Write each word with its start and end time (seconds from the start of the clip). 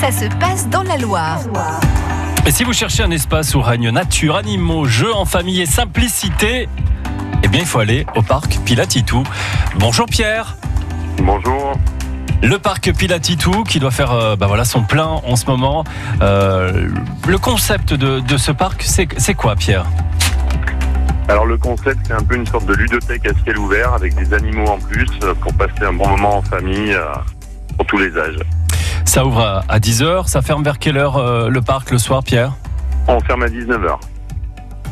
ça 0.00 0.10
se 0.10 0.24
passe 0.36 0.66
dans 0.70 0.82
la 0.82 0.96
Loire. 0.96 1.40
Et 2.46 2.50
si 2.50 2.64
vous 2.64 2.72
cherchez 2.72 3.02
un 3.02 3.10
espace 3.10 3.54
où 3.54 3.60
règne 3.60 3.90
nature, 3.90 4.34
animaux, 4.34 4.86
jeux 4.86 5.14
en 5.14 5.26
famille 5.26 5.60
et 5.60 5.66
simplicité, 5.66 6.70
eh 7.42 7.48
bien 7.48 7.60
il 7.60 7.66
faut 7.66 7.80
aller 7.80 8.06
au 8.16 8.22
parc 8.22 8.60
Pilatitou. 8.64 9.24
Bonjour 9.76 10.06
Pierre. 10.06 10.56
Bonjour. 11.18 11.74
Le 12.42 12.56
parc 12.58 12.90
Pilatitou 12.94 13.62
qui 13.64 13.78
doit 13.78 13.90
faire 13.90 14.12
euh, 14.12 14.36
bah 14.36 14.46
voilà, 14.46 14.64
son 14.64 14.84
plein 14.84 15.20
en 15.26 15.36
ce 15.36 15.44
moment. 15.44 15.84
Euh, 16.22 16.88
le 17.28 17.36
concept 17.36 17.92
de, 17.92 18.20
de 18.20 18.36
ce 18.38 18.52
parc, 18.52 18.82
c'est 18.82 19.06
c'est 19.18 19.34
quoi 19.34 19.54
Pierre? 19.54 19.84
Alors 21.28 21.44
le 21.44 21.58
concept, 21.58 21.98
c'est 22.06 22.14
un 22.14 22.22
peu 22.22 22.36
une 22.36 22.46
sorte 22.46 22.64
de 22.64 22.72
ludothèque 22.72 23.26
à 23.26 23.32
ciel 23.44 23.58
ouvert 23.58 23.92
avec 23.92 24.14
des 24.14 24.32
animaux 24.32 24.66
en 24.66 24.78
plus 24.78 25.10
euh, 25.24 25.34
pour 25.34 25.52
passer 25.52 25.84
un 25.86 25.92
bon 25.92 26.08
moment 26.08 26.38
en 26.38 26.42
famille 26.42 26.94
euh, 26.94 27.04
pour 27.76 27.84
tous 27.84 27.98
les 27.98 28.16
âges. 28.16 28.40
Ça 29.10 29.24
ouvre 29.26 29.40
à, 29.40 29.64
à 29.68 29.80
10h, 29.80 30.28
ça 30.28 30.40
ferme 30.40 30.62
vers 30.62 30.78
quelle 30.78 30.96
heure 30.96 31.16
euh, 31.16 31.48
le 31.48 31.60
parc 31.62 31.90
le 31.90 31.98
soir 31.98 32.22
Pierre 32.22 32.52
On 33.08 33.18
ferme 33.18 33.42
à 33.42 33.48
19h. 33.48 33.98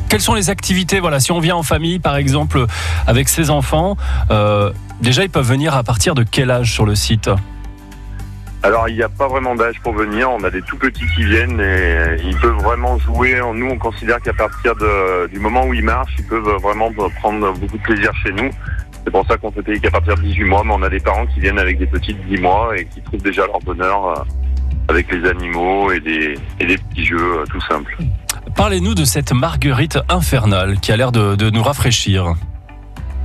Quelles 0.09 0.19
sont 0.19 0.33
les 0.33 0.49
activités 0.49 0.99
Voilà, 0.99 1.21
si 1.21 1.31
on 1.31 1.39
vient 1.39 1.55
en 1.55 1.63
famille, 1.63 1.99
par 1.99 2.17
exemple, 2.17 2.65
avec 3.07 3.29
ses 3.29 3.49
enfants, 3.49 3.95
euh, 4.29 4.73
déjà 4.99 5.23
ils 5.23 5.29
peuvent 5.29 5.47
venir 5.47 5.73
à 5.73 5.83
partir 5.83 6.15
de 6.15 6.23
quel 6.29 6.51
âge 6.51 6.73
sur 6.73 6.85
le 6.85 6.95
site? 6.95 7.29
Alors 8.61 8.89
il 8.89 8.95
n'y 8.95 9.03
a 9.03 9.07
pas 9.07 9.29
vraiment 9.29 9.55
d'âge 9.55 9.79
pour 9.81 9.93
venir, 9.93 10.29
on 10.29 10.43
a 10.43 10.49
des 10.49 10.61
tout 10.63 10.75
petits 10.75 11.05
qui 11.15 11.23
viennent 11.23 11.61
et 11.61 12.17
ils 12.21 12.35
peuvent 12.35 12.61
vraiment 12.61 12.99
jouer. 12.99 13.39
Nous 13.55 13.67
on 13.69 13.77
considère 13.77 14.19
qu'à 14.19 14.33
partir 14.33 14.75
de- 14.75 15.27
du 15.27 15.39
moment 15.39 15.65
où 15.65 15.73
ils 15.73 15.81
marchent, 15.85 16.11
ils 16.19 16.25
peuvent 16.25 16.57
vraiment 16.61 16.91
prendre 17.21 17.53
beaucoup 17.53 17.77
de 17.77 17.83
plaisir 17.83 18.11
chez 18.21 18.33
nous. 18.33 18.49
C'est 19.03 19.11
pour 19.11 19.25
ça 19.25 19.37
qu'on 19.37 19.51
peut 19.51 19.63
payer 19.63 19.79
qu'à 19.79 19.91
partir 19.91 20.15
de 20.15 20.21
18 20.21 20.43
mois, 20.45 20.63
mais 20.63 20.73
on 20.73 20.83
a 20.83 20.89
des 20.89 20.99
parents 20.99 21.25
qui 21.27 21.39
viennent 21.39 21.59
avec 21.59 21.77
des 21.77 21.87
petits 21.87 22.13
de 22.13 22.21
10 22.23 22.41
mois 22.41 22.77
et 22.77 22.85
qui 22.85 23.01
trouvent 23.01 23.21
déjà 23.21 23.45
leur 23.45 23.59
bonheur 23.59 24.07
euh, 24.07 24.23
avec 24.87 25.11
les 25.11 25.27
animaux 25.27 25.91
et 25.91 25.99
des, 25.99 26.35
et 26.59 26.65
des 26.65 26.77
petits 26.77 27.05
jeux 27.05 27.39
euh, 27.39 27.45
tout 27.49 27.61
simples. 27.61 27.97
Parlez-nous 28.55 28.95
de 28.95 29.05
cette 29.05 29.31
marguerite 29.31 29.99
infernale 30.09 30.79
qui 30.79 30.91
a 30.91 30.97
l'air 30.97 31.11
de, 31.11 31.35
de 31.35 31.49
nous 31.49 31.63
rafraîchir. 31.63 32.33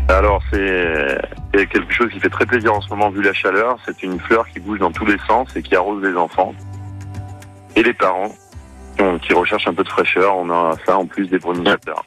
Alors 0.09 0.43
c'est 0.53 1.19
quelque 1.53 1.93
chose 1.93 2.11
qui 2.13 2.21
fait 2.21 2.29
très 2.29 2.45
plaisir 2.45 2.75
en 2.75 2.81
ce 2.83 2.91
moment 2.91 3.11
vu 3.11 3.23
la 3.23 3.33
chaleur. 3.33 3.79
C'est 3.87 4.03
une 4.03 4.21
fleur 4.21 4.47
qui 4.49 4.61
bouge 4.61 4.79
dans 4.79 4.93
tous 4.93 5.07
les 5.07 5.17
sens 5.27 5.49
et 5.57 5.63
qui 5.63 5.75
arrose 5.75 6.03
les 6.03 6.15
enfants 6.15 6.55
et 7.75 7.83
les 7.83 7.95
parents 7.95 8.31
qui 9.23 9.33
recherchent 9.33 9.67
un 9.67 9.75
peu 9.75 9.83
de 9.83 9.89
fraîcheur. 9.89 10.37
On 10.37 10.51
a 10.51 10.77
ça 10.87 10.99
en 10.99 11.07
plus 11.07 11.27
des 11.29 11.39
pollinisateurs. 11.39 12.05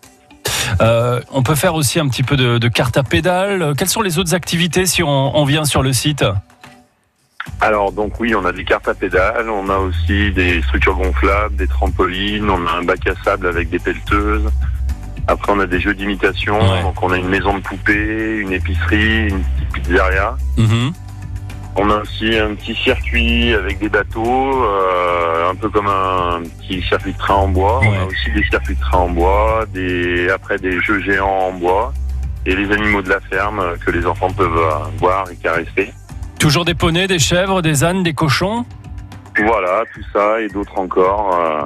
Euh, 0.82 1.20
on 1.32 1.44
peut 1.44 1.56
faire 1.56 1.76
aussi 1.76 2.00
un 2.00 2.08
petit 2.08 2.24
peu 2.24 2.36
de, 2.38 2.58
de 2.58 2.68
carte 2.68 2.98
à 2.98 3.04
pédale. 3.04 3.74
Quelles 3.78 3.90
sont 3.90 4.02
les 4.02 4.20
autres 4.20 4.34
activités 4.34 4.86
si 4.86 5.04
on, 5.04 5.38
on 5.38 5.46
vient 5.46 5.66
sur 5.66 5.82
le 5.84 5.94
site 5.94 6.24
Alors 7.62 7.92
donc 7.92 8.20
oui, 8.20 8.36
on 8.36 8.46
a 8.46 8.52
des 8.52 8.64
cartes 8.66 8.88
à 8.88 8.94
pédales, 8.94 9.50
on 9.50 9.70
a 9.70 9.78
aussi 9.78 10.32
des 10.32 10.62
structures 10.64 10.96
gonflables, 10.96 11.56
des 11.56 11.68
trampolines, 11.68 12.50
on 12.50 12.66
a 12.68 12.72
un 12.80 12.84
bac 12.84 13.00
à 13.08 13.14
sable 13.24 13.48
avec 13.48 13.70
des 13.70 13.80
pelleteuses. 13.80 14.50
Après 15.28 15.52
on 15.52 15.60
a 15.60 15.66
des 15.66 15.80
jeux 15.80 15.94
d'imitation, 15.94 16.58
Ouais. 16.60 16.82
donc 16.84 17.02
on 17.04 17.12
a 17.12 17.18
une 17.18 17.28
maison 17.28 17.56
de 17.58 17.62
poupées, 17.62 18.38
une 18.40 18.54
épicerie, 18.54 19.28
une 19.28 19.44
petite 19.44 19.84
pizzeria. 19.84 20.38
Mhm. 20.58 20.94
On 21.80 21.90
a 21.92 21.98
aussi 21.98 22.36
un 22.38 22.56
petit 22.56 22.74
circuit 22.76 23.54
avec 23.54 23.78
des 23.78 23.88
bateaux, 23.90 24.64
euh, 24.66 25.52
un 25.52 25.56
peu 25.56 25.70
comme 25.70 25.88
un 25.88 26.42
petit 26.60 26.82
circuit 26.82 27.14
de 27.14 27.18
train 27.20 27.36
en 27.36 27.48
bois. 27.50 27.80
On 27.84 27.94
a 27.94 28.06
aussi 28.06 28.32
des 28.32 28.44
circuits 28.50 28.76
de 28.76 28.82
train 28.82 28.98
en 28.98 29.10
bois, 29.10 29.66
des 29.74 30.30
après 30.32 30.58
des 30.58 30.80
jeux 30.82 31.00
géants 31.02 31.50
en 31.50 31.54
bois 31.54 31.94
et 32.48 32.56
les 32.56 32.72
animaux 32.74 33.02
de 33.04 33.10
la 33.10 33.20
ferme 33.20 33.62
que 33.86 33.92
les 33.92 34.06
enfants 34.08 34.32
peuvent 34.32 34.58
euh, 34.58 34.86
voir 34.98 35.26
et 35.32 35.36
caresser. 35.36 35.94
Toujours 36.40 36.66
des 36.66 36.74
poneys, 36.74 37.08
des 37.08 37.20
chèvres, 37.20 37.62
des 37.62 37.84
ânes, 37.84 38.02
des 38.04 38.14
cochons? 38.14 38.66
Voilà, 39.46 39.84
tout 39.94 40.02
ça 40.14 40.42
et 40.42 40.48
d'autres 40.48 40.80
encore. 40.80 41.36
euh. 41.36 41.62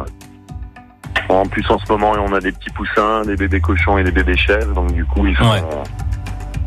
En 1.29 1.45
plus, 1.45 1.63
en 1.69 1.77
ce 1.79 1.89
moment, 1.91 2.11
on 2.17 2.33
a 2.33 2.41
des 2.41 2.51
petits 2.51 2.69
poussins, 2.71 3.21
des 3.21 3.37
bébés 3.37 3.61
cochons 3.61 3.97
et 3.97 4.03
des 4.03 4.11
bébés 4.11 4.35
chèvres. 4.35 4.73
Donc, 4.73 4.91
du 4.91 5.05
coup, 5.05 5.25
ils, 5.25 5.35
font- 5.37 5.49
Ouais. 5.51 5.61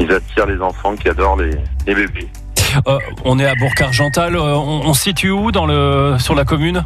ils 0.00 0.10
attirent 0.10 0.46
les 0.46 0.60
enfants 0.62 0.94
qui 0.94 1.08
adorent 1.10 1.36
les, 1.36 1.50
les 1.86 1.94
bébés. 1.94 2.28
Euh, 2.86 2.98
On 3.24 3.38
est 3.38 3.46
à 3.46 3.54
Bourg-Argental. 3.54 4.36
euh, 4.36 4.54
on, 4.56 4.82
on 4.86 4.94
se 4.94 5.02
situe 5.02 5.30
où 5.30 5.52
dans 5.52 5.66
le, 5.66 6.16
sur 6.18 6.34
la 6.34 6.44
commune? 6.44 6.84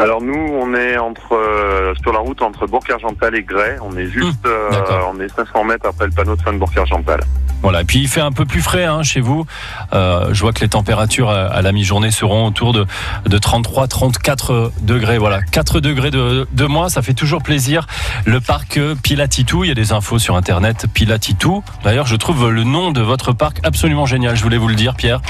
Alors, 0.00 0.22
nous, 0.22 0.34
on 0.34 0.72
est 0.74 0.96
entre, 0.96 1.34
euh, 1.34 1.92
sur 2.02 2.12
la 2.12 2.20
route 2.20 2.40
entre 2.40 2.66
Bourg-Argental 2.66 3.34
et 3.36 3.42
Grès. 3.42 3.76
On 3.82 3.94
est 3.98 4.06
juste, 4.06 4.46
euh, 4.46 4.68
Hum, 4.68 4.72
d'accord. 4.72 5.12
on 5.14 5.20
est 5.20 5.28
500 5.28 5.62
mètres 5.64 5.86
après 5.86 6.06
le 6.06 6.10
panneau 6.12 6.36
de 6.36 6.40
fin 6.42 6.52
de 6.54 6.58
Bourg-Argental. 6.58 7.20
Voilà, 7.62 7.82
et 7.82 7.84
puis 7.84 7.98
il 7.98 8.08
fait 8.08 8.22
un 8.22 8.32
peu 8.32 8.46
plus 8.46 8.62
frais 8.62 8.84
hein, 8.86 9.02
chez 9.02 9.20
vous. 9.20 9.44
Euh, 9.92 10.30
je 10.32 10.40
vois 10.40 10.54
que 10.54 10.60
les 10.60 10.68
températures 10.70 11.28
à, 11.28 11.42
à 11.44 11.60
la 11.60 11.72
mi-journée 11.72 12.10
seront 12.10 12.46
autour 12.46 12.72
de, 12.72 12.86
de 13.26 13.36
33, 13.38 13.86
34 13.88 14.72
degrés. 14.80 15.18
Voilà, 15.18 15.42
4 15.42 15.80
degrés 15.80 16.10
de, 16.10 16.48
de 16.50 16.64
moins, 16.64 16.88
ça 16.88 17.02
fait 17.02 17.12
toujours 17.12 17.42
plaisir. 17.42 17.86
Le 18.24 18.40
parc 18.40 18.78
euh, 18.78 18.94
Pilatitou, 18.94 19.64
il 19.64 19.68
y 19.68 19.70
a 19.70 19.74
des 19.74 19.92
infos 19.92 20.18
sur 20.18 20.34
internet, 20.36 20.86
Pilatitou. 20.94 21.62
D'ailleurs, 21.84 22.06
je 22.06 22.16
trouve 22.16 22.48
le 22.50 22.64
nom 22.64 22.90
de 22.92 23.02
votre 23.02 23.32
parc 23.32 23.58
absolument 23.64 24.06
génial, 24.06 24.34
je 24.36 24.42
voulais 24.42 24.56
vous 24.56 24.68
le 24.68 24.74
dire, 24.76 24.94
Pierre. 24.94 25.20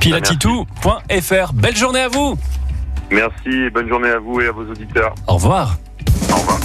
Pilatitou.fr. 0.00 1.52
Belle 1.54 1.76
journée 1.76 2.00
à 2.00 2.08
vous 2.08 2.36
Merci, 3.10 3.48
et 3.48 3.70
bonne 3.70 3.88
journée 3.88 4.10
à 4.10 4.18
vous 4.18 4.40
et 4.40 4.46
à 4.46 4.52
vos 4.52 4.62
auditeurs. 4.62 5.14
Au 5.26 5.34
revoir. 5.34 5.78
Au 6.30 6.36
revoir. 6.36 6.58